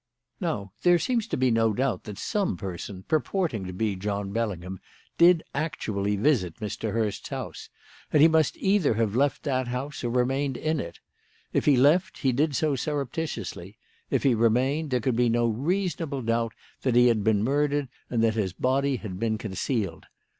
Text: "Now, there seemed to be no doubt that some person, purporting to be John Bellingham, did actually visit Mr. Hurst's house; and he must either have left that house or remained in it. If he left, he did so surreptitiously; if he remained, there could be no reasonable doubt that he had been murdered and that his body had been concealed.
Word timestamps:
"Now, 0.39 0.71
there 0.81 0.97
seemed 0.97 1.29
to 1.29 1.37
be 1.37 1.51
no 1.51 1.73
doubt 1.73 2.05
that 2.05 2.17
some 2.17 2.57
person, 2.57 3.03
purporting 3.03 3.65
to 3.65 3.71
be 3.71 3.95
John 3.95 4.33
Bellingham, 4.33 4.79
did 5.19 5.43
actually 5.53 6.15
visit 6.15 6.55
Mr. 6.59 6.91
Hurst's 6.91 7.29
house; 7.29 7.69
and 8.11 8.19
he 8.19 8.27
must 8.27 8.57
either 8.57 8.95
have 8.95 9.15
left 9.15 9.43
that 9.43 9.67
house 9.67 10.03
or 10.03 10.09
remained 10.09 10.57
in 10.57 10.79
it. 10.79 10.99
If 11.53 11.65
he 11.65 11.77
left, 11.77 12.17
he 12.17 12.31
did 12.31 12.55
so 12.55 12.75
surreptitiously; 12.75 13.77
if 14.09 14.23
he 14.23 14.33
remained, 14.33 14.89
there 14.89 15.01
could 15.01 15.15
be 15.15 15.29
no 15.29 15.45
reasonable 15.45 16.23
doubt 16.23 16.53
that 16.81 16.95
he 16.95 17.05
had 17.05 17.23
been 17.23 17.43
murdered 17.43 17.87
and 18.09 18.23
that 18.23 18.33
his 18.33 18.53
body 18.53 18.95
had 18.95 19.19
been 19.19 19.37
concealed. 19.37 20.07